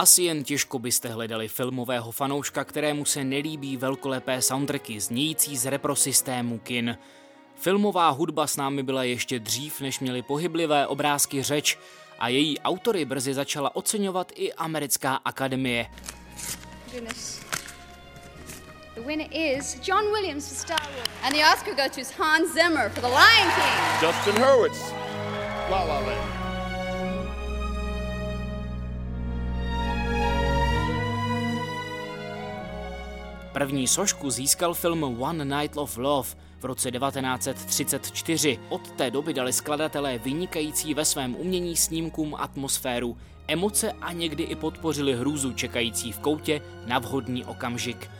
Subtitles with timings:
[0.00, 6.58] Asi jen těžko byste hledali filmového fanouška, kterému se nelíbí velkolepé soundtracky znějící z reprosystému
[6.58, 6.98] kin.
[7.54, 11.78] Filmová hudba s námi byla ještě dřív, než měly pohyblivé obrázky řeč
[12.18, 15.86] a její autory brzy začala oceňovat i americká akademie.
[16.92, 17.40] Goodness.
[18.94, 21.08] The winner is John Williams for Star Wars.
[21.22, 24.02] And the Oscar goes to Hans Zimmer for The Lion King.
[24.02, 24.92] Justin Hurwitz.
[25.70, 26.39] La La Land.
[33.60, 36.28] První sošku získal film One Night of Love
[36.60, 38.58] v roce 1934.
[38.68, 43.16] Od té doby dali skladatelé vynikající ve svém umění snímkům atmosféru,
[43.48, 48.10] emoce a někdy i podpořili hrůzu čekající v koutě na vhodný okamžik.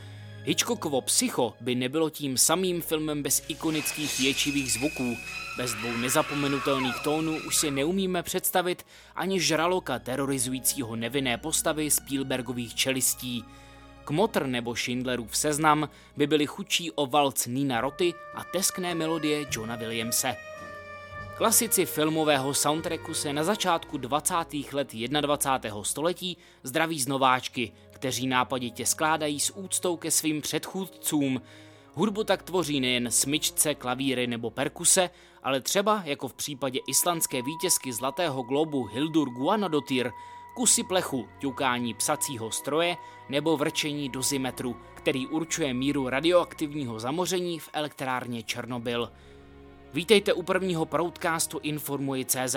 [0.45, 5.17] Hitchcockovo Psycho by nebylo tím samým filmem bez ikonických ječivých zvuků.
[5.57, 13.45] Bez dvou nezapomenutelných tónů už si neumíme představit ani žraloka terorizujícího nevinné postavy Spielbergových čelistí.
[14.05, 19.77] Kmotr nebo Schindlerův seznam by byly chudší o valc Nina Roty a teskné melodie Johna
[19.77, 20.37] Williamse.
[21.37, 24.35] Klasici filmového soundtracku se na začátku 20.
[24.73, 25.85] let 21.
[25.85, 31.43] století zdraví z nováčky, kteří nápaditě skládají s úctou ke svým předchůdcům.
[31.95, 35.11] Hudbu tak tvoří nejen smyčce, klavíry nebo perkuse,
[35.43, 40.11] ale třeba, jako v případě islandské vítězky Zlatého globu Hildur Guanadotir,
[40.55, 42.97] kusy plechu, ťukání psacího stroje
[43.29, 49.13] nebo vrčení dozimetru, který určuje míru radioaktivního zamoření v elektrárně Černobyl.
[49.95, 52.57] Vítejte u prvního proudcastu Informuji.cz.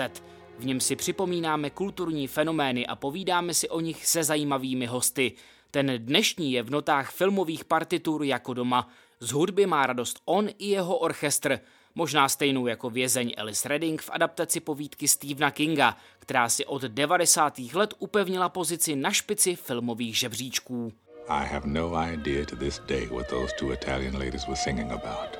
[0.58, 5.32] V něm si připomínáme kulturní fenomény a povídáme si o nich se zajímavými hosty.
[5.70, 8.88] Ten dnešní je v notách filmových partitur jako doma.
[9.20, 11.60] Z hudby má radost on i jeho orchestr–
[11.94, 17.58] možná stejnou jako vězeň Alice Redding v adaptaci povídky Stephena Kinga, která si od 90.
[17.74, 20.92] let upevnila pozici na špici filmových žebříčků.
[21.28, 25.38] I have no idea to this day what those two Italian ladies were singing about.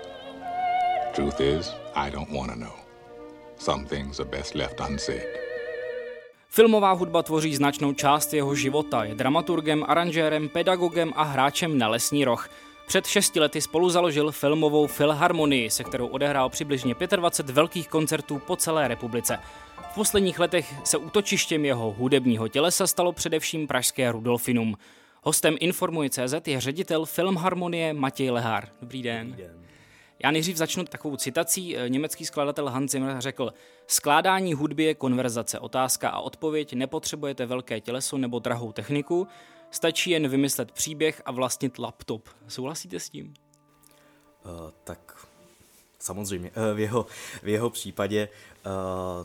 [1.14, 2.74] Truth is, I don't want to know.
[3.58, 5.26] Some things are best left unsaid.
[6.48, 9.04] Filmová hudba tvoří značnou část jeho života.
[9.04, 12.48] Je dramaturgem, aranžérem, pedagogem a hráčem na lesní roh.
[12.86, 18.56] Před šesti lety spolu založil filmovou Filharmonii, se kterou odehrál přibližně 25 velkých koncertů po
[18.56, 19.38] celé republice.
[19.90, 24.76] V posledních letech se útočištěm jeho hudebního tělesa stalo především pražské Rudolfinum.
[25.22, 28.68] Hostem Informuji.cz je ředitel Filmharmonie Matěj Lehár.
[28.80, 29.30] Dobrý den.
[29.30, 29.64] Dobrý den.
[30.24, 31.76] Já nejdřív začnu takovou citací.
[31.88, 33.52] Německý skladatel Hans Zimmer řekl,
[33.86, 39.28] skládání hudby je konverzace, otázka a odpověď, nepotřebujete velké těleso nebo drahou techniku,
[39.74, 42.28] Stačí jen vymyslet příběh a vlastnit laptop.
[42.48, 43.34] Souhlasíte s tím?
[44.44, 45.26] Uh, tak
[45.98, 46.50] samozřejmě.
[46.50, 47.06] Uh, v, jeho,
[47.42, 48.28] v jeho případě
[48.66, 48.72] uh,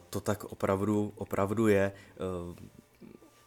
[0.09, 1.91] to tak opravdu, opravdu je.
[2.49, 2.55] Uh,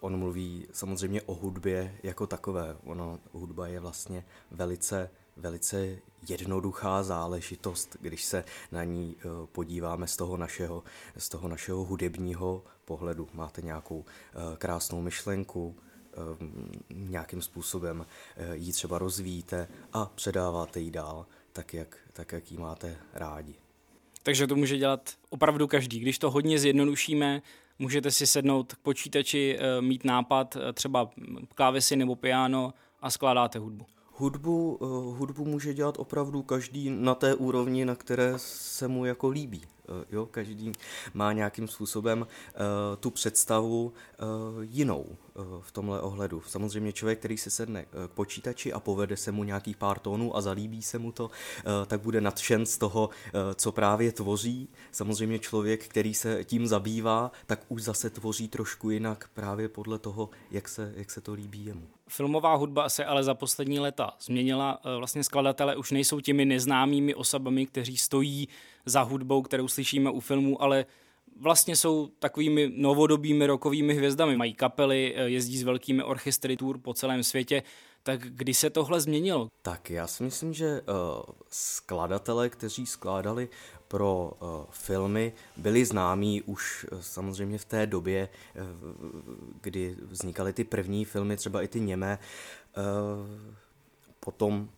[0.01, 2.77] on mluví samozřejmě o hudbě jako takové.
[2.85, 5.99] Ono, hudba je vlastně velice, velice
[6.29, 9.17] jednoduchá záležitost, když se na ní
[9.53, 10.83] podíváme z toho našeho,
[11.19, 13.29] z toho našeho hudebního pohledu.
[13.35, 14.05] Máte nějakou
[14.59, 15.77] krásnou myšlenku,
[16.13, 16.47] Eh,
[16.91, 18.07] nějakým způsobem
[18.37, 23.55] eh, ji třeba rozvíjíte a předáváte ji dál, tak jak, tak jak ji máte rádi.
[24.23, 25.99] Takže to může dělat opravdu každý.
[25.99, 27.43] Když to hodně zjednodušíme,
[27.79, 31.11] můžete si sednout k počítači, eh, mít nápad, třeba
[31.55, 33.87] klávesy nebo piano a skládáte hudbu.
[34.23, 34.79] Hudbu,
[35.19, 39.63] hudbu může dělat opravdu každý na té úrovni, na které se mu jako líbí.
[40.11, 40.73] Jo, každý
[41.15, 42.27] má nějakým způsobem uh,
[43.01, 45.17] tu představu uh, jinou
[45.61, 46.43] v tomhle ohledu.
[46.47, 50.41] Samozřejmě člověk, který se sedne k počítači a povede se mu nějaký pár tónů a
[50.41, 51.31] zalíbí se mu to,
[51.87, 53.11] tak bude nadšen z toho,
[53.55, 54.69] co právě tvoří.
[54.93, 60.31] Samozřejmě člověk, který se tím zabývá, tak už zase tvoří trošku jinak právě podle toho,
[60.51, 61.89] jak se, jak se to líbí jemu.
[62.09, 64.81] Filmová hudba se ale za poslední léta změnila.
[64.99, 68.49] Vlastně skladatele už nejsou těmi neznámými osobami, kteří stojí
[68.87, 70.87] za hudbou, kterou slyšíme u filmů, ale
[71.41, 74.37] vlastně jsou takovými novodobými rokovými hvězdami.
[74.37, 77.63] Mají kapely, eh, jezdí s velkými orchestry tour po celém světě.
[78.03, 79.49] Tak kdy se tohle změnilo?
[79.63, 83.49] Tak já si myslím, že uh, skladatelé, kteří skládali
[83.89, 88.63] pro uh, filmy, byli známí už uh, samozřejmě v té době, uh,
[89.61, 92.19] kdy vznikaly ty první filmy, třeba i ty němé.
[92.77, 93.53] Uh,
[94.21, 94.69] potom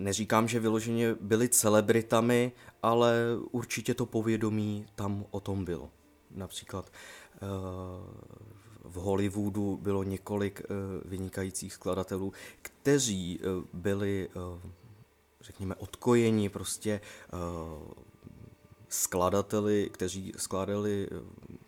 [0.00, 2.52] neříkám, že vyloženě byli celebritami,
[2.82, 3.14] ale
[3.50, 5.90] určitě to povědomí tam o tom bylo.
[6.30, 6.92] Například
[7.34, 7.38] eh,
[8.84, 10.64] v Hollywoodu bylo několik eh,
[11.04, 12.32] vynikajících skladatelů,
[12.62, 14.28] kteří eh, byli,
[15.40, 17.00] řekněme, odkojeni prostě
[18.88, 21.08] skladateli, kteří skládali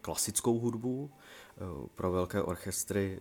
[0.01, 1.11] klasickou hudbu
[1.95, 3.21] pro velké orchestry,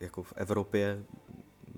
[0.00, 1.04] jako v Evropě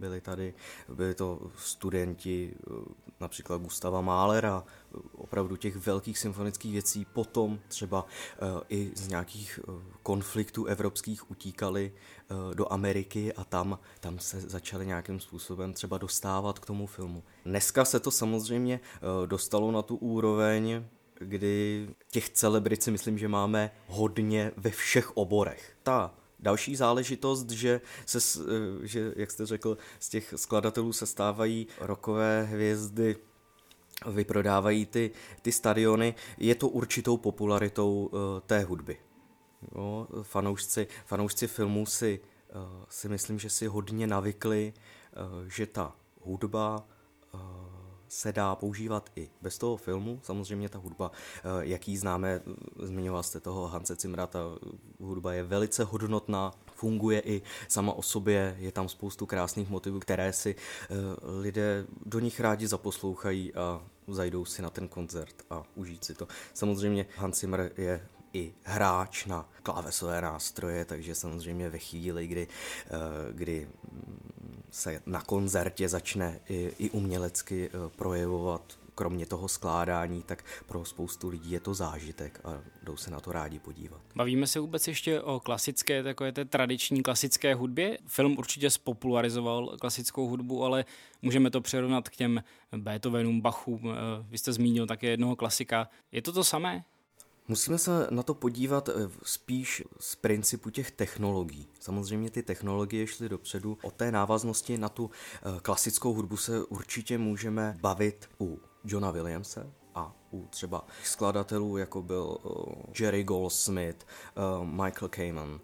[0.04, 0.54] byli tady,
[0.88, 2.72] byli to studenti eh,
[3.20, 4.64] například Gustava Mahlera,
[5.12, 9.72] opravdu těch velkých symfonických věcí, potom třeba eh, i z nějakých eh,
[10.02, 11.92] konfliktů evropských utíkali
[12.54, 17.22] do Ameriky a tam, tam se začali nějakým způsobem třeba dostávat k tomu filmu.
[17.44, 18.80] Dneska se to samozřejmě
[19.26, 20.84] dostalo na tu úroveň,
[21.18, 25.76] kdy těch celebrit si myslím, že máme hodně ve všech oborech.
[25.82, 26.14] Ta
[26.44, 32.42] Další záležitost, že, se, eh, že, jak jste řekl, z těch skladatelů se stávají rokové
[32.42, 33.16] hvězdy,
[34.06, 35.10] vyprodávají ty,
[35.42, 38.96] ty stadiony, je to určitou popularitou uh, té hudby.
[39.74, 42.20] Jo, fanoušci, fanoušci filmů si,
[42.54, 46.84] uh, si myslím, že si hodně navykli, uh, že ta hudba
[47.34, 47.40] uh,
[48.08, 50.20] se dá používat i bez toho filmu.
[50.22, 52.40] Samozřejmě ta hudba, eh, jaký známe,
[52.82, 54.40] zmiňoval jste toho Hanse Cimra, ta
[55.00, 60.32] hudba je velice hodnotná, funguje i sama o sobě, je tam spoustu krásných motivů, které
[60.32, 60.94] si eh,
[61.40, 66.28] lidé do nich rádi zaposlouchají a zajdou si na ten koncert a užít si to.
[66.54, 72.48] Samozřejmě Hans Zimmer je i hráč na klávesové nástroje, takže samozřejmě ve chvíli, kdy,
[72.86, 72.90] eh,
[73.32, 73.68] kdy
[74.74, 81.28] se na koncertě začne i, i umělecky eh, projevovat kromě toho skládání, tak pro spoustu
[81.28, 84.00] lidí je to zážitek a jdou se na to rádi podívat.
[84.14, 87.98] Bavíme se vůbec ještě o klasické, takové té tradiční klasické hudbě.
[88.06, 90.84] Film určitě spopularizoval klasickou hudbu, ale
[91.22, 92.42] můžeme to přirovnat k těm
[92.76, 93.80] Beethovenům, Bachům.
[93.90, 95.88] Eh, vy jste zmínil také jednoho klasika.
[96.12, 96.84] Je to to samé?
[97.48, 98.92] Musíme se na to podívat eh,
[99.22, 101.68] spíš z principu těch technologií.
[101.80, 103.78] Samozřejmě ty technologie šly dopředu.
[103.82, 109.72] O té návaznosti na tu eh, klasickou hudbu se určitě můžeme bavit u Johna Williamse,
[109.94, 114.06] a u třeba skladatelů, jako byl uh, Jerry Goldsmith,
[114.64, 115.60] Michael Kamen,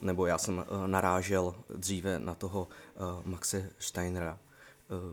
[0.00, 2.68] nebo já jsem narážel dříve na toho
[3.24, 4.38] Maxe Steinera,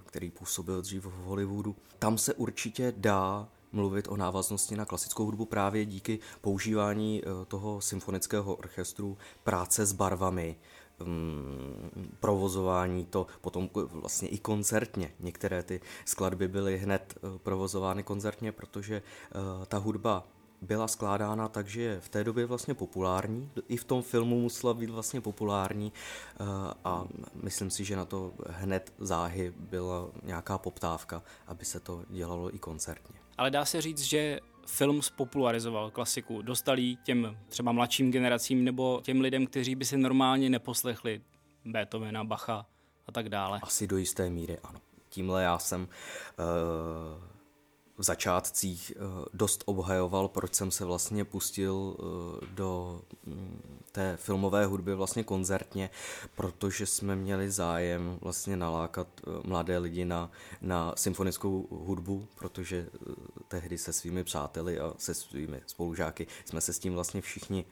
[0.06, 1.76] který působil dříve v Hollywoodu.
[2.00, 7.82] Tam se určitě dá mluvit o návaznosti na klasickou hudbu právě díky používání eh, toho
[7.82, 10.56] symfonického orchestru, práce s barvami,
[11.00, 15.12] mm, provozování to potom vlastně i koncertně.
[15.20, 20.24] Některé ty skladby byly hned eh, provozovány koncertně, protože eh, ta hudba
[20.62, 23.52] byla skládána tak, že je v té době vlastně populární.
[23.68, 25.94] I v tom filmu musela být vlastně populární
[26.86, 27.06] a
[27.44, 32.60] myslím si, že na to hned záhy byla nějaká poptávka, aby se to dělalo i
[32.60, 39.02] koncertně ale dá se říct, že film spopularizoval klasiku, dostal těm třeba mladším generacím nebo
[39.04, 41.22] těm lidem, kteří by si normálně neposlechli
[41.66, 42.66] Beethovena, Bacha
[43.08, 43.60] a tak dále.
[43.64, 44.80] Asi do jisté míry ano.
[45.10, 45.88] Tímhle já jsem uh,
[47.98, 51.96] v začátcích uh, dost obhajoval, proč jsem se vlastně pustil uh,
[52.50, 53.62] do um,
[53.92, 55.90] té filmové hudby vlastně koncertně,
[56.36, 60.32] protože jsme měli zájem vlastně nalákat eh, mladé lidi na,
[60.62, 63.14] na symfonickou hudbu, protože eh,
[63.48, 67.66] tehdy se svými přáteli a se svými spolužáky jsme se s tím vlastně všichni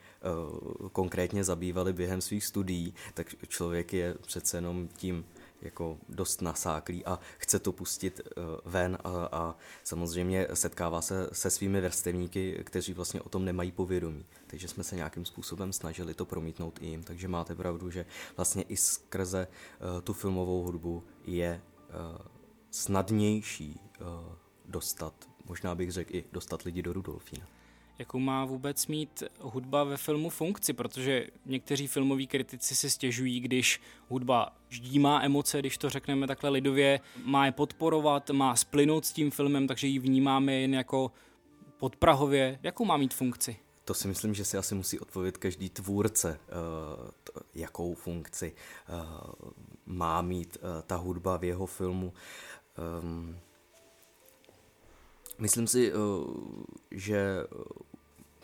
[0.91, 5.25] konkrétně zabývali během svých studií, tak člověk je přece jenom tím
[5.63, 11.49] jako dost nasáklý a chce to pustit uh, ven a, a samozřejmě setkává se se
[11.49, 14.25] svými vrstevníky, kteří vlastně o tom nemají povědomí.
[14.47, 17.03] Takže jsme se nějakým způsobem snažili to promítnout i jim.
[17.03, 18.05] Takže máte pravdu, že
[18.37, 22.17] vlastně i skrze uh, tu filmovou hudbu je uh,
[22.71, 23.79] snadnější
[24.65, 25.13] dostat,
[25.45, 27.52] možná bych řekl i dostat lidi do Rudolfína
[27.99, 33.81] jakou má vůbec mít hudba ve filmu funkci, protože někteří filmoví kritici si stěžují, když
[34.09, 39.13] hudba vždy má emoce, když to řekneme takhle lidově, má je podporovat, má splynout s
[39.13, 41.11] tím filmem, takže ji vnímáme jen jako
[41.77, 42.59] podprahově.
[42.63, 43.57] Jakou má mít funkci?
[43.85, 48.93] To si myslím, že si asi musí odpovědět každý tvůrce, eh, jakou funkci eh,
[49.85, 52.13] má mít eh, ta hudba v jeho filmu.
[55.37, 55.95] Myslím si, eh,
[56.91, 57.45] že eh,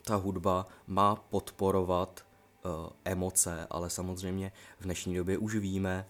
[0.03, 2.69] ta hudba má podporovat eh,
[3.05, 6.08] emoce, ale samozřejmě v dnešní době už víme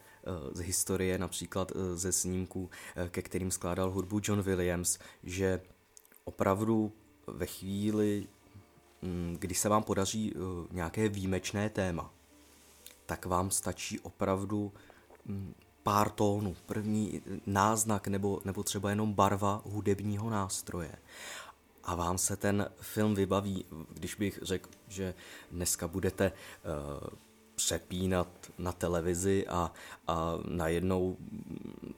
[0.51, 2.69] z historie, například ze snímků,
[3.09, 5.61] ke kterým skládal hudbu John Williams, že
[6.23, 6.91] opravdu
[7.27, 8.27] ve chvíli,
[9.01, 10.33] mm, kdy se vám podaří
[10.71, 12.13] nějaké výjimečné téma,
[13.05, 14.73] tak vám stačí opravdu
[15.25, 15.53] mm,
[15.89, 20.91] pár tónů, první náznak nebo, nebo třeba jenom barva hudebního nástroje.
[21.83, 25.13] A vám se ten film vybaví, když bych řekl, že
[25.51, 27.07] dneska budete uh,
[27.55, 28.27] přepínat
[28.57, 29.71] na televizi a,
[30.07, 31.17] a najednou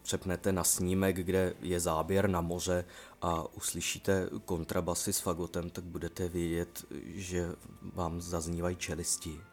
[0.02, 2.86] přepnete na snímek, kde je záběr na moře
[3.22, 7.50] a uslyšíte kontrabasy s fagotem, tak budete vědět, že
[7.82, 9.51] vám zaznívají čelisti.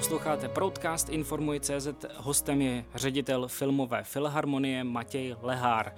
[0.00, 1.88] Posloucháte Broadcast Informuj CZ.
[2.16, 5.94] Hostem je ředitel filmové filharmonie Matěj Lehár.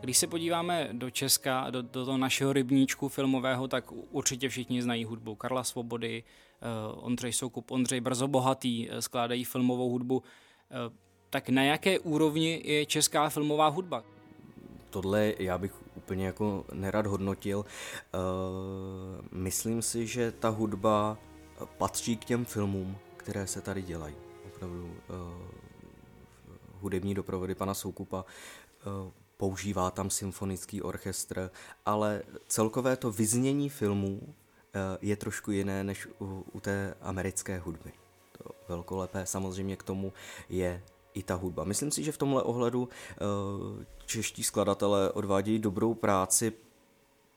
[0.00, 5.04] Když se podíváme do Česka, do, do toho našeho rybníčku filmového, tak určitě všichni znají
[5.04, 6.22] hudbu Karla Svobody,
[6.92, 10.16] uh, Ondřej Soukup, Ondřej Brzo Bohatý uh, skládají filmovou hudbu.
[10.16, 10.22] Uh,
[11.30, 14.04] tak na jaké úrovni je česká filmová hudba?
[14.90, 17.58] Tohle já bych úplně jako nerad hodnotil.
[17.58, 17.64] Uh,
[19.32, 21.18] myslím si, že ta hudba
[21.78, 24.14] patří k těm filmům, které se tady dělají.
[24.46, 24.94] Opravdu uh,
[26.80, 31.50] hudební doprovody pana Soukupa uh, používá tam symfonický orchestr,
[31.86, 34.32] ale celkové to vyznění filmů uh,
[35.00, 37.92] je trošku jiné než u, u té americké hudby.
[38.38, 40.12] To velkolepé samozřejmě k tomu
[40.48, 40.82] je
[41.14, 41.64] i ta hudba.
[41.64, 42.88] Myslím si, že v tomhle ohledu
[44.06, 46.52] čeští skladatelé odvádějí dobrou práci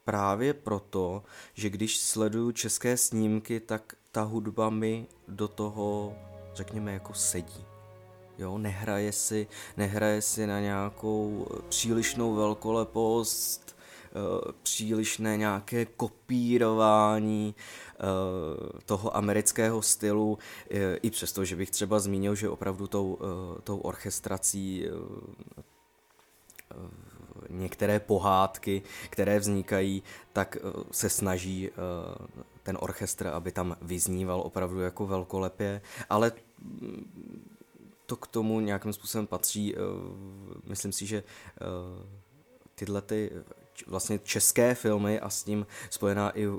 [0.06, 6.16] právě proto, že když sleduju české snímky, tak ta hudba mi do toho,
[6.54, 7.66] řekněme, jako sedí.
[8.38, 9.48] Jo, nehraje si,
[9.78, 18.04] nehraje si na nějakou přílišnou velkolepost, eh, přílišné nějaké kopírování eh,
[18.86, 20.38] toho amerického stylu,
[20.72, 23.20] eh, i přesto, že bych třeba zmínil, že opravdu tou,
[23.64, 24.86] tou orchestrací
[27.50, 30.58] některé pohádky, které vznikají, tak
[30.92, 31.70] se snaží
[32.68, 36.32] ten orchestr, aby tam vyzníval opravdu jako velkolepě, ale
[38.06, 39.76] to k tomu nějakým způsobem patří.
[39.76, 39.80] Eh,
[40.64, 41.64] myslím si, že eh,
[42.76, 43.32] tyhle ty
[43.88, 46.50] vlastně české filmy a s tím spojená i eh,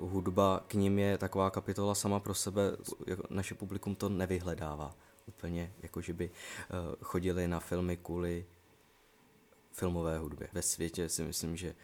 [0.00, 2.62] hudba k ním je taková kapitola sama pro sebe.
[3.30, 6.30] Naše publikum to nevyhledává úplně, jako že by
[7.02, 8.46] chodili na filmy kvůli
[9.72, 10.48] filmové hudbě.
[10.52, 11.74] Ve světě si myslím, že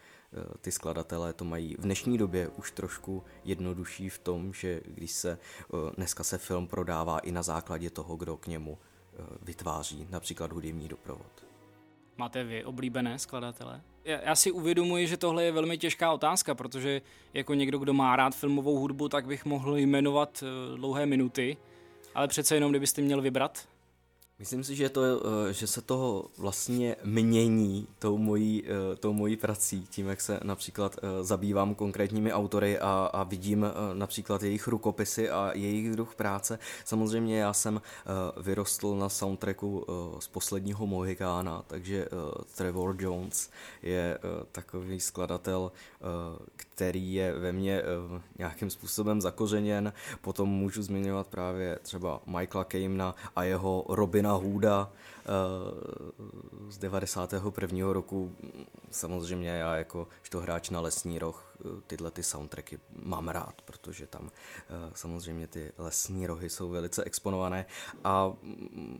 [0.61, 5.31] ty skladatelé to mají v dnešní době už trošku jednodušší v tom, že když se
[5.39, 10.51] eh, dneska se film prodává i na základě toho, kdo k němu eh, vytváří například
[10.51, 11.45] hudební doprovod.
[12.17, 13.81] Máte vy oblíbené skladatele?
[14.05, 17.01] Já si uvědomuji, že tohle je velmi těžká otázka, protože
[17.33, 20.43] jako někdo, kdo má rád filmovou hudbu, tak bych mohl jmenovat
[20.75, 21.57] dlouhé minuty,
[22.15, 23.67] ale přece jenom, kdybyste měl vybrat?
[24.39, 29.37] Myslím si, že, to, eh, že se toho vlastně mění tou mojí, eh, tou mojí
[29.37, 35.29] prací, tím, jak se například eh, zabývám konkrétními autory a, a vidím například jejich rukopisy
[35.29, 36.59] a jejich druh práce.
[36.85, 37.81] Samozřejmě já jsem
[38.37, 39.85] vyrostl na soundtracku
[40.19, 42.07] z posledního Mohikána, takže
[42.55, 43.49] Trevor Jones
[43.81, 44.17] je
[44.51, 45.71] takový skladatel,
[46.77, 47.81] který je ve mně
[48.37, 49.93] nějakým způsobem zakořeněn.
[50.21, 57.93] Potom můžu zmiňovat právě třeba Michaela Kamena a jeho Robina Hooda uh, z 91.
[57.93, 58.31] roku.
[58.91, 61.46] Samozřejmě já jako to hráč na lesní roh eh,
[61.87, 64.29] tyhle ty soundtracky mám rád, protože tam uh,
[64.93, 67.65] samozřejmě ty lesní rohy jsou velice exponované
[68.03, 68.33] a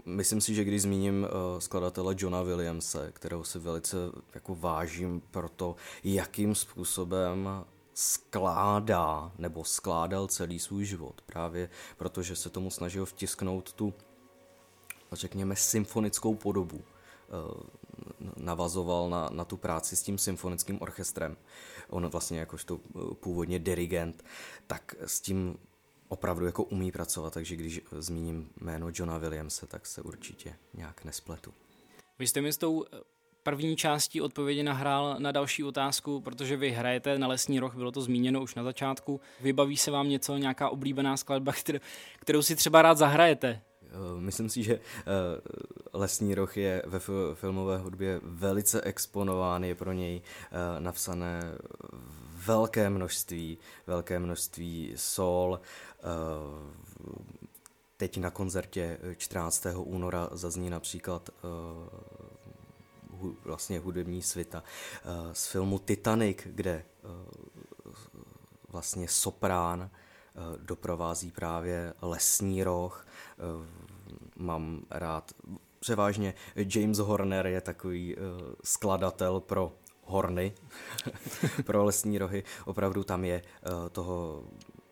[0.05, 3.97] myslím si, že když zmíním uh, skladatele Johna Williamse, kterého si velice
[4.33, 7.49] jako vážím pro to, jakým způsobem
[7.93, 11.21] skládá nebo skládal celý svůj život.
[11.25, 13.93] Právě protože se tomu snažil vtisknout tu
[15.11, 16.81] řekněme, symfonickou podobu.
[18.09, 21.37] Eh, navazoval na, na tu práci s tím symfonickým orchestrem.
[21.89, 24.23] On vlastně jakožto eh, původně dirigent,
[24.67, 25.57] tak s tím
[26.07, 31.53] opravdu jako umí pracovat, takže když zmíním jméno Johna Williamse, tak se určitě nějak nespletu.
[32.19, 32.97] Vy jste mi s tou eh,
[33.43, 38.01] první částí odpovědi nahrál na další otázku, protože vy hrajete na Lesní roh, bylo to
[38.01, 39.21] zmíněno už na začátku.
[39.41, 41.53] Vybaví se vám něco, nějaká oblíbená skladba,
[42.19, 43.61] kterou si třeba rád zahrajete?
[43.87, 44.81] Eh, myslím si, že eh,
[45.93, 46.99] Lesní roh je ve
[47.33, 51.41] filmové hudbě velice exponován, je pro něj eh, napsané
[52.45, 55.59] velké množství, velké množství sol.
[57.97, 59.65] Teď na koncertě 14.
[59.75, 61.29] února zazní například
[63.45, 64.63] vlastně hudební svita
[65.33, 66.83] z filmu Titanic, kde
[68.69, 69.89] vlastně soprán
[70.57, 73.07] doprovází právě lesní roh.
[74.35, 75.31] Mám rád
[75.79, 76.33] převážně
[76.75, 78.21] James Horner je takový uh,
[78.63, 80.53] skladatel pro horny,
[81.65, 82.43] pro lesní rohy.
[82.65, 84.43] Opravdu tam je uh, toho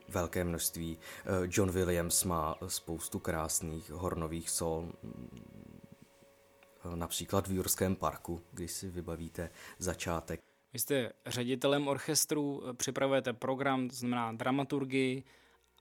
[0.09, 0.97] velké množství.
[1.47, 4.91] John Williams má spoustu krásných hornových sol,
[6.95, 9.49] například v Jurském parku, když si vybavíte
[9.79, 10.54] začátek.
[10.75, 15.23] Vy jste ředitelem orchestru, připravujete program, to znamená dramaturgii,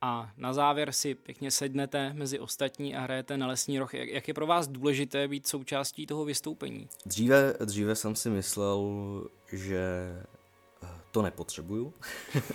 [0.01, 3.95] a na závěr si pěkně sednete mezi ostatní a hrajete na lesní roh.
[3.95, 6.89] Jak, je pro vás důležité být součástí toho vystoupení?
[7.07, 8.83] Dříve, dříve jsem si myslel,
[9.53, 9.83] že
[11.11, 11.95] to nepotřebuju,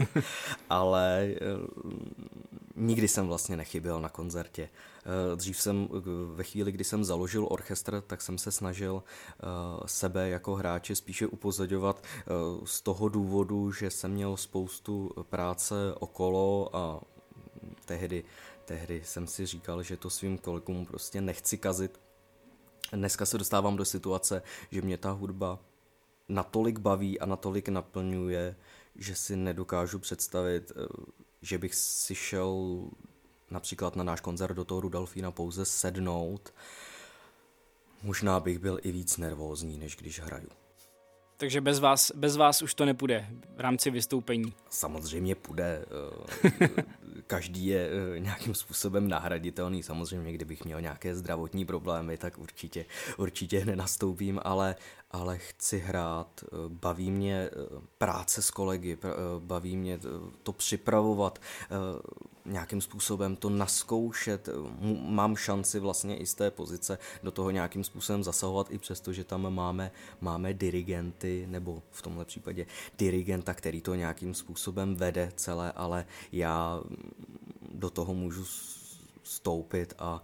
[0.69, 1.35] ale
[2.79, 4.69] nikdy jsem vlastně nechyběl na koncertě.
[5.35, 5.89] Dřív jsem,
[6.33, 9.03] ve chvíli, kdy jsem založil orchestr, tak jsem se snažil
[9.85, 12.03] sebe jako hráče spíše upozorňovat
[12.65, 17.01] z toho důvodu, že jsem měl spoustu práce okolo a
[17.85, 18.23] tehdy,
[18.65, 21.99] tehdy jsem si říkal, že to svým kolegům prostě nechci kazit.
[22.93, 25.59] Dneska se dostávám do situace, že mě ta hudba
[26.29, 28.55] natolik baví a natolik naplňuje,
[28.95, 30.87] že si nedokážu představit, eh,
[31.41, 32.81] že bych si šel
[33.51, 36.53] například na náš koncert do toho Rudolfína pouze sednout.
[38.03, 40.49] Možná bych byl i víc nervózní, než když hraju.
[41.39, 44.53] Takže bez vás, bez vás už to nepůjde v rámci vystoupení.
[44.69, 45.85] Samozřejmě půjde.
[46.43, 46.69] Eh,
[47.27, 49.83] každý je eh, nějakým způsobem nahraditelný.
[49.83, 52.85] Samozřejmě, kdybych měl nějaké zdravotní problémy, tak určitě,
[53.17, 54.75] určitě nenastoupím, ale,
[55.11, 56.43] ale chci hrát.
[56.43, 57.49] Eh, baví mě
[57.97, 58.97] práce s kolegy,
[59.39, 59.99] baví mě
[60.43, 61.39] to připravovat,
[62.49, 64.49] nějakým způsobem to naskoušet.
[65.01, 69.23] Mám šanci vlastně i z té pozice do toho nějakým způsobem zasahovat, i přesto, že
[69.23, 69.91] tam máme,
[70.21, 72.65] máme dirigenty, nebo v tomhle případě
[72.97, 76.81] dirigenta, který to nějakým způsobem vede celé, ale já
[77.71, 78.45] do toho můžu
[79.23, 80.23] stoupit a,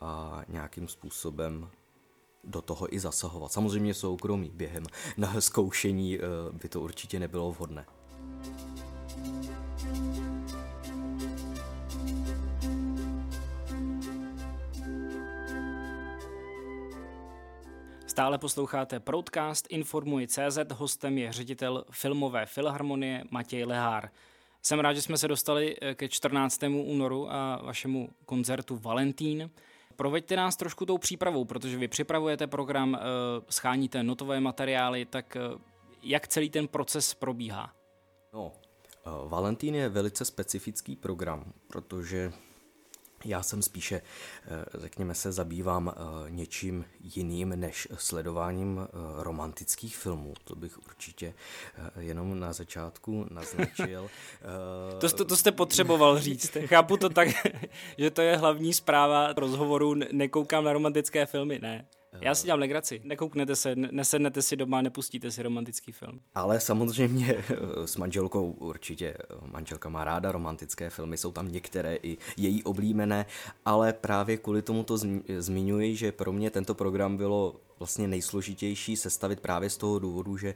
[0.00, 1.70] a nějakým způsobem
[2.44, 3.52] do toho i zasahovat.
[3.52, 4.84] Samozřejmě soukromí během
[5.16, 7.86] na zkoušení eh, by to určitě nebylo vhodné.
[18.12, 24.10] Stále posloucháte Proudcast Informuji CZ, hostem je ředitel filmové filharmonie Matěj Lehár.
[24.62, 26.62] Jsem rád, že jsme se dostali eh, ke 14.
[26.62, 29.50] únoru a vašemu koncertu Valentín.
[29.96, 33.00] Proveďte nás trošku tou přípravou, protože vy připravujete program, eh,
[33.50, 35.58] scháníte notové materiály, tak eh,
[36.02, 37.72] jak celý ten proces probíhá?
[38.32, 38.52] No,
[39.28, 42.32] Valentín je velice specifický program, protože
[43.24, 44.02] já jsem spíše,
[44.44, 48.88] eh, řekněme se, zabývám eh, něčím jiným než sledováním eh,
[49.22, 50.34] romantických filmů.
[50.44, 51.34] To bych určitě
[51.98, 54.10] jenom na začátku naznačil.
[55.00, 56.56] to, to, to jste potřeboval říct.
[56.66, 57.28] Chápu to tak,
[57.98, 61.86] že to je hlavní zpráva rozhovoru, nekoukám na romantické filmy, ne.
[62.20, 63.00] Já si dělám legraci.
[63.04, 66.20] Nekouknete se, nesednete si doma, nepustíte si romantický film.
[66.34, 69.06] Ale samozřejmě eh, s manželkou určitě.
[69.06, 73.26] Eh, manželka má ráda romantické filmy, jsou tam některé i její oblíbené,
[73.64, 74.98] ale právě kvůli tomu to
[75.38, 80.54] zmiňuji, že pro mě tento program bylo vlastně nejsložitější sestavit právě z toho důvodu, že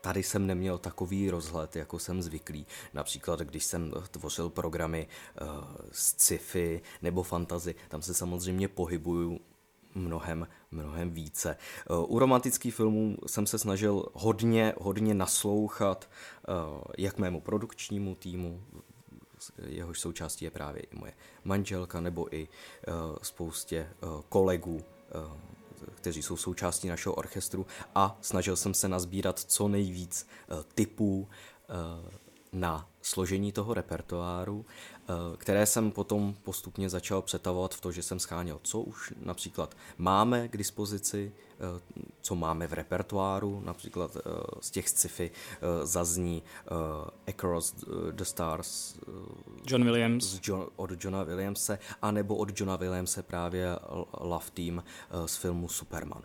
[0.00, 2.66] tady jsem neměl takový rozhled, jako jsem zvyklý.
[2.94, 5.06] Například, když jsem tvořil programy
[5.42, 5.48] uh,
[5.92, 9.40] sci-fi nebo fantazy, tam se samozřejmě pohybuju
[9.94, 11.50] mnohem, mnohem více.
[11.50, 16.52] Eh, u romantických filmů jsem se snažil hodně, hodně naslouchat eh,
[16.98, 18.62] jak mému produkčnímu týmu,
[19.66, 21.12] jehož součástí je právě i moje
[21.44, 23.88] manželka, nebo i eh, spoustě
[24.28, 24.82] kolegů,
[25.94, 30.26] kteří jsou součástí našeho orchestru a snažil jsem se nazbírat co nejvíc
[30.74, 31.28] typů
[32.52, 34.66] na složení toho repertoáru,
[35.36, 40.48] které jsem potom postupně začal přetavovat v to, že jsem scháněl, co už například máme
[40.48, 41.80] k dispozici, eh,
[42.20, 44.20] co máme v repertoáru, například eh,
[44.60, 45.30] z těch sci-fi
[45.82, 46.42] zazní
[47.28, 47.74] Across
[48.10, 48.98] the Stars
[49.66, 50.40] John Williams.
[50.42, 53.76] John, od Johna Williamse, anebo od Johna Williamse právě
[54.20, 54.84] Love Team
[55.26, 56.22] z filmu Superman.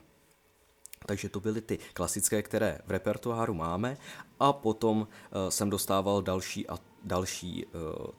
[1.06, 3.98] Takže to byly ty klasické, které v repertoáru máme
[4.40, 5.08] a potom
[5.50, 7.72] jsem dostával další a další uh,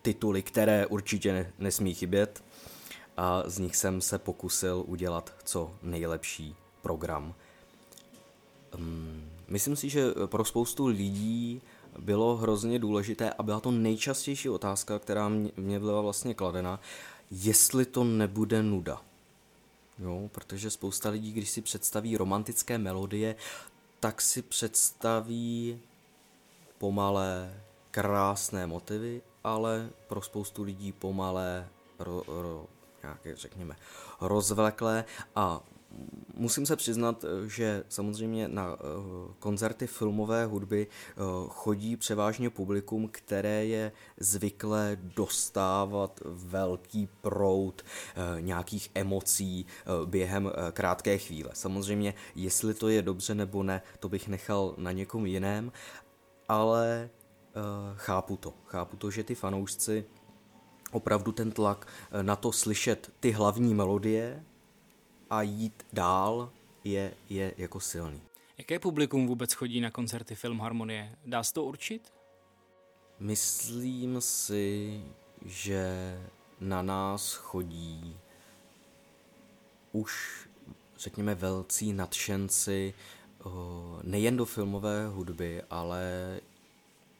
[0.02, 2.44] tituly, které určitě nesmí chybět
[3.16, 7.34] a z nich jsem se pokusil udělat co nejlepší program.
[8.78, 11.62] Um, myslím si, že pro spoustu lidí
[11.98, 16.80] bylo hrozně důležité a byla to nejčastější otázka, která mě byla vlastně kladena,
[17.30, 19.02] jestli to nebude nuda.
[19.98, 23.36] Jo, protože spousta lidí, když si představí romantické melodie,
[24.00, 25.80] tak si představí
[26.78, 27.60] pomalé,
[27.96, 32.66] krásné motivy, ale pro spoustu lidí pomalé, ro, ro,
[33.02, 33.76] nějaké, řekněme,
[34.20, 35.04] rozvleklé
[35.36, 35.60] a
[36.34, 38.82] musím se přiznat, že samozřejmě na eh,
[39.38, 48.90] koncerty filmové hudby eh, chodí převážně publikum, které je zvyklé dostávat velký prout eh, nějakých
[48.94, 49.66] emocí
[50.04, 51.50] během krátké chvíle.
[51.52, 55.72] Samozřejmě, jestli to je dobře nebo ne, to bych nechal na někom jiném,
[56.48, 57.10] ale
[57.94, 58.54] chápu to.
[58.66, 60.04] Chápu to, že ty fanoušci
[60.92, 61.86] opravdu ten tlak
[62.22, 64.44] na to slyšet ty hlavní melodie,
[65.30, 66.52] a jít dál
[66.84, 68.22] je, je jako silný.
[68.58, 71.16] Jaké publikum vůbec chodí na koncerty Filmharmonie?
[71.24, 72.12] Dá se to určit?
[73.18, 75.02] Myslím si,
[75.44, 76.14] že
[76.60, 78.16] na nás chodí
[79.92, 80.40] už,
[80.98, 82.94] řekněme, velcí nadšenci
[84.02, 86.40] nejen do filmové hudby, ale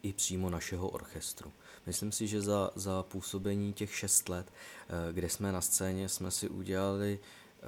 [0.06, 1.52] i přímo našeho orchestru.
[1.86, 6.30] Myslím si, že za, za působení těch šest let, eh, kde jsme na scéně, jsme
[6.30, 7.66] si udělali eh,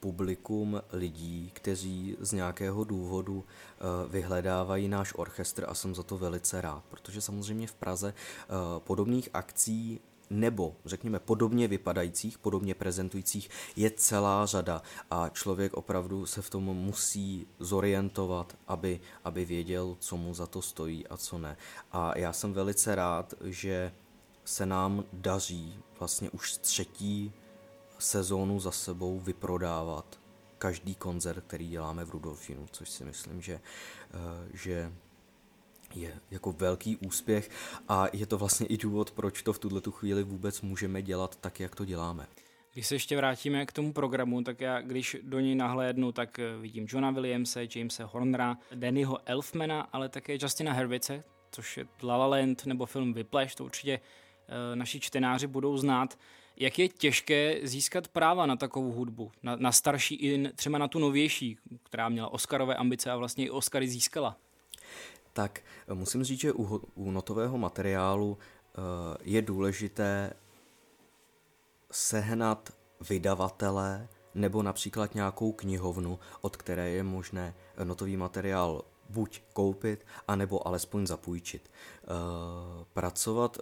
[0.00, 6.60] publikum lidí, kteří z nějakého důvodu eh, vyhledávají náš orchestr a jsem za to velice
[6.60, 8.14] rád, protože samozřejmě v Praze
[8.78, 10.00] podobných akcí
[10.30, 16.64] nebo řekněme podobně vypadajících, podobně prezentujících je celá řada a člověk opravdu se v tom
[16.64, 21.56] musí zorientovat, aby, aby věděl, co mu za to stojí a co ne.
[21.92, 23.92] A já jsem velice rád, že
[24.44, 27.32] se nám daří vlastně už třetí
[27.98, 30.18] sezónu za sebou vyprodávat
[30.58, 34.92] každý koncert, který děláme v Rudolfinu, což si myslím, že, eh, že
[35.96, 37.50] je jako velký úspěch
[37.88, 41.36] a je to vlastně i důvod, proč to v tuhle tu chvíli vůbec můžeme dělat
[41.36, 42.26] tak, jak to děláme.
[42.72, 46.56] Když se ještě vrátíme k tomu programu, tak já když do něj nahlédnu, tak eh,
[46.60, 52.26] vidím Johna Williamse, Jamesa Hornera, Dannyho Elfmana, ale také Justina Hervice, což je La La
[52.26, 56.18] Land nebo film Whiplash, to určitě uh, naši čtenáři budou znát.
[56.56, 60.98] Jak je těžké získat práva na takovou hudbu, na, na starší i třeba na tu
[60.98, 64.36] novější, která měla Oscarové ambice a vlastně i Oscary získala?
[65.34, 68.84] Tak eh, musím říct, že u, u notového materiálu uh,
[69.22, 70.32] je důležité
[71.92, 72.72] sehnat
[73.08, 80.66] vydavatele nebo například nějakou knihovnu, od které je možné eh, notový materiál buď koupit, anebo
[80.68, 81.70] alespoň zapůjčit.
[82.92, 83.58] Pracovat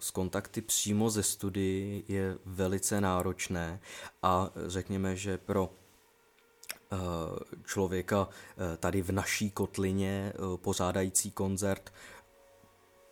[0.00, 3.80] s kontakty přímo ze studii je velice náročné
[4.22, 5.83] a řekněme, že pro Eh,
[7.64, 11.92] člověka eh, tady v naší kotlině eh, pořádající koncert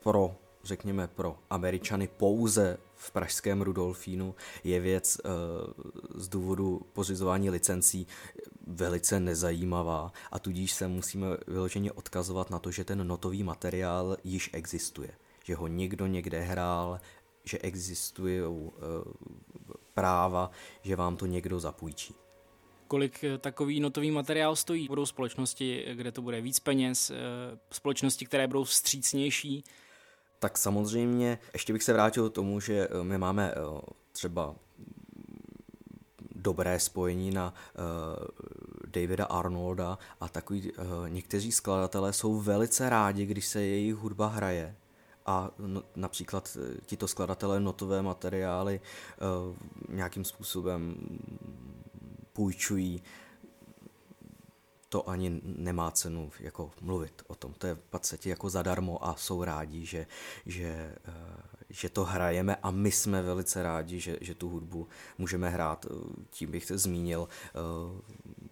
[0.02, 5.20] pro, řekněme, pro Američany pouze v pražském Rudolfínu je věc
[6.14, 8.06] z důvodu pořizování licencí
[8.66, 14.50] velice nezajímavá a tudíž se musíme vyloženě odkazovat na to, že ten notový materiál již
[14.52, 15.10] existuje,
[15.44, 17.00] že ho někdo někde hrál,
[17.44, 18.40] že existují
[19.94, 20.50] práva,
[20.82, 22.14] že vám to někdo zapůjčí
[22.92, 24.88] kolik eh, takový notový materiál stojí.
[24.88, 27.14] Budou společnosti, kde to bude víc peněz, eh,
[27.70, 29.64] společnosti, které budou vstřícnější.
[30.38, 33.54] Tak samozřejmě, ještě bych se vrátil k tomu, že eh, my máme
[34.12, 34.54] třeba
[36.34, 38.26] dobré spojení na uh,
[38.86, 44.74] Davida Arnolda a takový uh, někteří skladatelé jsou velice rádi, když se jejich hudba hraje
[45.26, 49.56] a no, například tito skladatelé notové materiály uh,
[49.88, 50.96] nějakým způsobem
[52.32, 53.02] půjčují,
[54.92, 57.54] to ani nemá cenu jako mluvit o tom.
[57.58, 60.06] To je v podstatě jako zadarmo a jsou rádi, že,
[60.46, 61.12] že, eh,
[61.70, 65.86] že to hrajeme a my jsme velice rádi, že, že tu hudbu můžeme hrát.
[66.30, 67.50] Tím bych zmínil eh,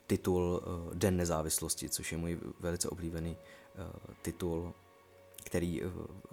[0.07, 3.37] titul eh, Den nezávislosti, což je můj velice oblíbený
[4.23, 4.75] titul,
[5.45, 5.83] který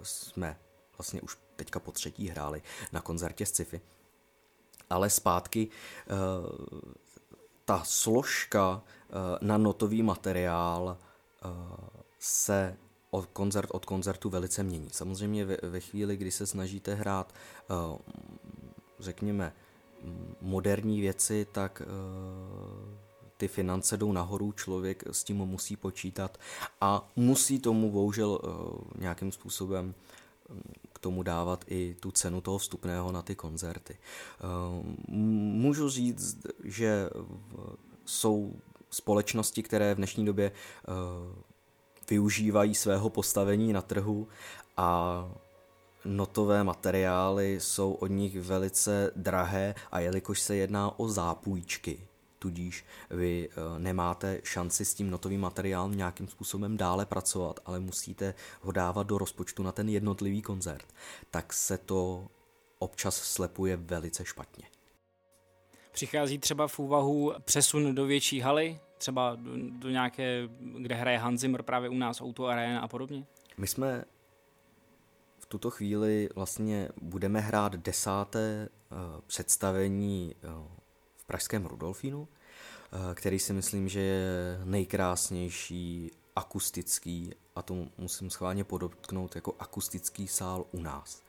[0.02, 0.58] jsme
[0.98, 3.80] vlastně už teďka po třetí hráli na koncertě z sci-fi.
[4.90, 5.68] Ale zpátky
[7.68, 11.48] ta složka eh, na notový materiál eh,
[12.18, 12.76] se
[13.10, 14.88] od koncert od koncertu velice mění.
[14.92, 17.98] Samozřejmě ve, chvíli, kdy se snažíte hrát, eh,
[18.98, 19.52] řekněme,
[20.40, 21.82] moderní věci, tak
[23.36, 26.38] ty finance jdou nahoru, člověk s tím musí počítat
[26.80, 28.40] a musí tomu bohužel
[28.98, 29.94] nějakým způsobem
[30.98, 33.98] k tomu dávat i tu cenu toho vstupného na ty koncerty.
[34.40, 34.96] Ehm,
[35.58, 37.10] můžu říct, že
[38.04, 38.52] jsou
[38.90, 40.92] společnosti, které v dnešní době eh,
[42.10, 44.28] využívají svého postavení na trhu
[44.76, 45.24] a
[46.04, 52.07] notové materiály jsou od nich velice drahé a jelikož se jedná o zápůjčky,
[52.38, 58.34] tudíž vy eh, nemáte šanci s tím notovým materiálem nějakým způsobem dále pracovat, ale musíte
[58.60, 60.86] ho dávat do rozpočtu na ten jednotlivý koncert,
[61.30, 62.28] tak se to
[62.78, 64.64] občas slepuje velice špatně.
[65.92, 71.40] Přichází třeba v úvahu přesun do větší haly, třeba do, do nějaké, kde hraje Hans
[71.40, 73.26] Zimmer právě u nás, Auto Arena a podobně?
[73.56, 74.04] My jsme
[75.38, 80.77] v tuto chvíli vlastně budeme hrát desáté uh, představení uh,
[81.28, 89.34] pražském Rudolfínu, eh, který si myslím, že je nejkrásnější akustický, a to musím schválně podotknout,
[89.34, 91.22] jako akustický sál u nás.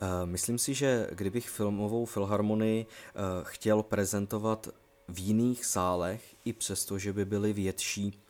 [0.00, 4.68] Eh, myslím si, že kdybych filmovou filharmonii eh, chtěl prezentovat
[5.08, 8.20] v jiných sálech, i přesto, že by byly větší,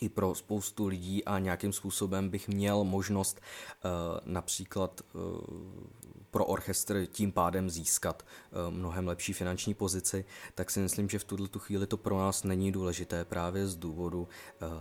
[0.00, 3.40] i pro spoustu lidí a nějakým způsobem bych měl možnost
[4.24, 5.00] například
[6.30, 11.24] pro orchestr tím pádem získat eh, mnohem lepší finanční pozici, tak si myslím, že v
[11.24, 14.28] tuto chvíli to pro nás není důležité právě z důvodu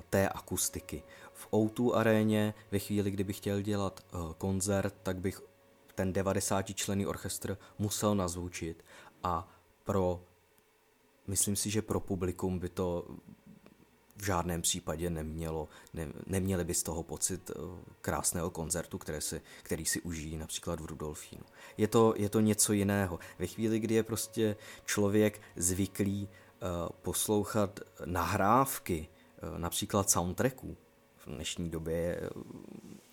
[0.09, 1.03] té akustiky.
[1.33, 4.05] V O2 aréně ve chvíli, kdybych chtěl dělat
[4.37, 5.41] koncert, tak bych
[5.95, 8.85] ten 90 člený orchestr musel nazvučit
[9.23, 9.47] a
[9.83, 10.21] pro,
[11.27, 13.05] myslím si, že pro publikum by to
[14.19, 17.59] v žádném případě nemělo, ne, neměli by z toho pocit eh,
[18.01, 21.43] krásného koncertu, které si, který si užijí například v Rudolfínu.
[21.77, 23.19] Je to, je to něco jiného.
[23.39, 24.55] Ve chvíli, kdy je prostě
[24.85, 29.07] člověk zvyklý uh, poslouchat nahrávky,
[29.43, 30.77] uh, například soundtracků,
[31.17, 32.29] v dnešní době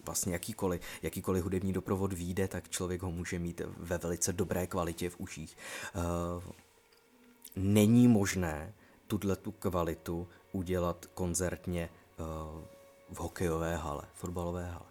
[0.06, 5.10] vlastně jakýkoliv, jakýkoliv hudební doprovod vyjde, tak člověk ho může mít ve velice dobré kvalitě
[5.10, 5.56] v uších.
[7.56, 8.74] Není možné
[9.06, 11.88] tuhle tu kvalitu udělat koncertně
[12.18, 12.26] uh,
[13.12, 14.86] v hokejové hale, fotbalové hale.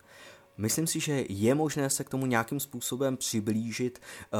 [0.58, 4.40] Myslím si, že je možné se k tomu nějakým způsobem přiblížit uh,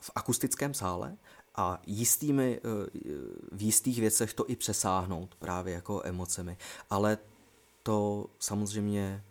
[0.00, 1.16] v akustickém sále
[1.56, 2.70] a jistými, uh,
[3.52, 6.56] v jistých věcech to i přesáhnout právě jako emocemi,
[6.90, 7.18] ale
[7.82, 9.24] to samozřejmě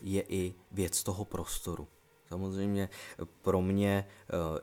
[0.00, 1.88] je i věc toho prostoru.
[2.28, 2.88] Samozřejmě
[3.42, 4.06] pro mě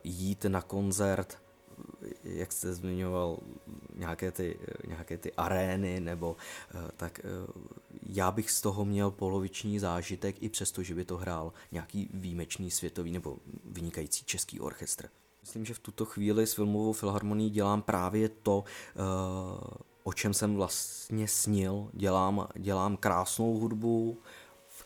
[0.03, 1.37] jít na koncert
[2.23, 3.37] jak jste zmiňoval,
[3.99, 6.35] nějaké ty, nějaké ty arény, nebo
[6.71, 7.23] eh, tak eh,
[8.03, 12.71] já bych z toho měl poloviční zážitek, i přesto, že by to hrál nějaký výjimečný
[12.71, 15.09] světový nebo vynikající český orchestr.
[15.41, 18.63] Myslím, že v tuto chvíli s filmovou filharmonií dělám právě to,
[18.95, 18.99] eh,
[20.03, 21.89] o čem jsem vlastně snil.
[21.93, 24.17] Dělám, dělám krásnou hudbu,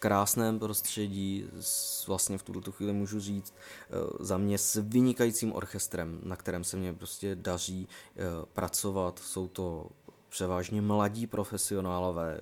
[0.04, 6.20] krásném prostředí, s, vlastně v tuto chvíli můžu říct, eh, za mě s vynikajícím orchestrem,
[6.24, 8.20] na kterém se mě prostě daří eh,
[8.54, 9.20] pracovat.
[9.20, 9.90] Jsou to
[10.30, 12.40] převážně mladí profesionálové,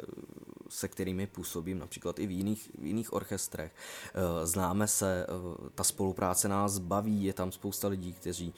[0.69, 3.71] se kterými působím například i v jiných, v jiných orchestrech.
[3.75, 5.27] Eh, známe se,
[5.75, 8.53] ta spolupráce nás baví, je tam spousta lidí, kteří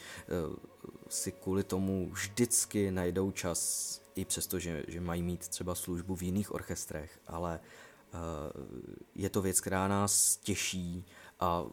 [1.09, 6.23] si kvůli tomu vždycky najdou čas, i přesto, že, že mají mít třeba službu v
[6.23, 7.92] jiných orchestrech, ale Eh,
[9.15, 11.05] je to věc, která nás těší
[11.39, 11.63] a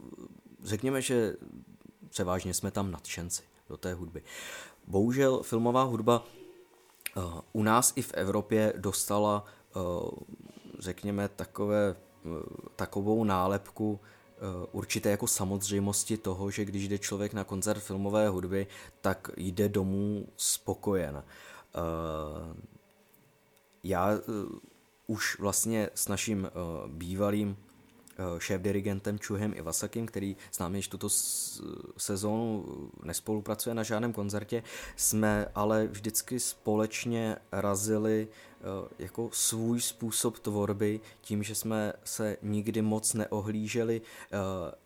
[0.65, 1.37] řekněme, že
[2.09, 4.23] převážně jsme tam nadšenci do té hudby.
[4.87, 7.21] Bohužel filmová hudba eh,
[7.53, 9.81] u nás i v Evropě dostala, eh,
[10.79, 11.97] řekněme, takové,
[12.77, 14.01] takovou nálepku
[14.73, 18.67] určité jako samozřejmosti toho, že když jde člověk na koncert filmové hudby,
[19.01, 21.25] tak jde domů spokojen.
[23.85, 24.19] Já
[25.11, 31.09] už vlastně s naším uh, bývalým uh, šéf-dirigentem Čuhem Ivasakem, který s námi již tuto
[31.97, 32.65] sezónu
[33.05, 34.63] nespolupracuje na žádném koncertě,
[34.97, 38.29] jsme ale vždycky společně razili
[38.99, 44.01] jako svůj způsob tvorby tím, že jsme se nikdy moc neohlíželi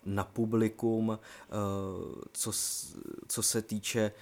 [0.05, 1.19] na publikum,
[2.33, 2.53] co,
[3.29, 4.13] co se týče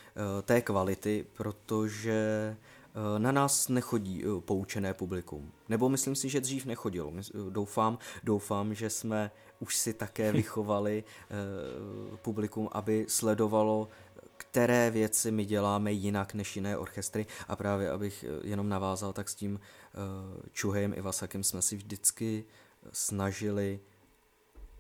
[0.44, 2.71] té kvality, protože Eh,
[3.18, 5.52] na nás nechodí eh, poučené publikum.
[5.68, 7.12] Nebo myslím si, že dřív nechodilo.
[7.18, 11.04] Eh, doufám, doufám, že jsme už si také vychovali
[12.22, 13.88] publikum, aby sledovalo
[14.36, 19.34] které věci my děláme jinak než jiné orchestry a právě abych jenom navázal, tak s
[19.34, 19.60] tím
[20.52, 22.44] Čuhejem Ivasakem jsme si vždycky
[22.92, 23.80] snažili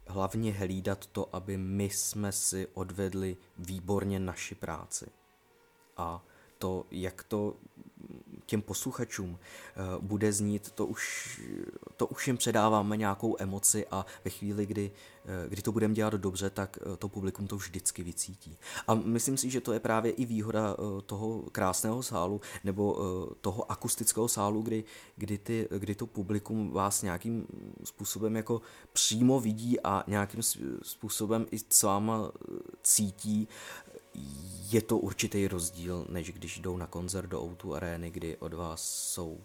[0.06, 5.06] hlavně hlídat to, aby my jsme si odvedli výborně naši práci.
[5.96, 6.24] A
[6.58, 7.56] to, jak to
[8.46, 11.40] těm posluchačům eh, bude znít, to už,
[11.96, 14.90] to už jim předáváme nějakou emoci a ve chvíli, kdy,
[15.24, 18.58] eh, kdy to budeme dělat dobře, tak eh, to publikum to vždycky vycítí.
[18.86, 20.76] A myslím si, že to je právě i výhoda
[21.06, 22.98] toho krásného sálu nebo
[23.40, 24.84] toho akustického sálu, kdy,
[25.16, 27.46] kdy, ty, kdy to publikum vás nějakým
[27.84, 30.42] způsobem jako přímo vidí a nějakým
[30.82, 32.32] způsobem i s váma
[32.82, 33.48] cítí
[34.70, 38.84] je to určitý rozdíl, než když jdou na koncert do Outu arény, kdy od vás
[38.84, 39.40] jsou,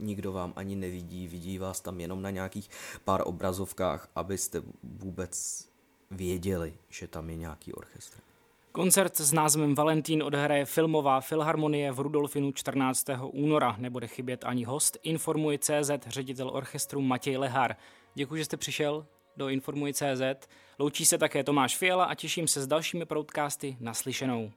[0.00, 2.70] nikdo vám ani nevidí, vidí vás tam jenom na nějakých
[3.04, 5.64] pár obrazovkách, abyste vůbec
[6.10, 8.18] věděli, že tam je nějaký orchestr.
[8.72, 13.06] Koncert s názvem Valentín odhraje filmová filharmonie v Rudolfinu 14.
[13.32, 13.76] února.
[13.78, 17.76] Nebude chybět ani host, informuje CZ ředitel orchestru Matěj Lehar.
[18.14, 19.06] Děkuji, že jste přišel
[19.38, 20.48] do Informuj.cz.
[20.78, 24.52] Loučí se také Tomáš Fiala a těším se s dalšími broadcasty naslyšenou.